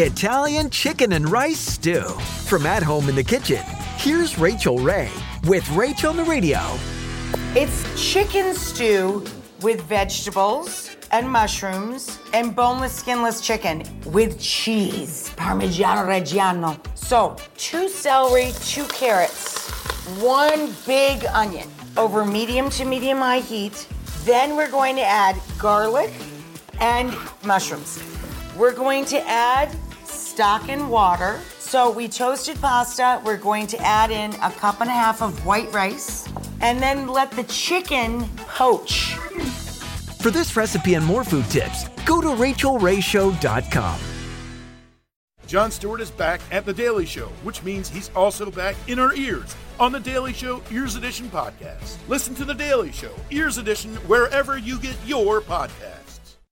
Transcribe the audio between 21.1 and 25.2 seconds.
onion over medium to medium high heat. Then we're going to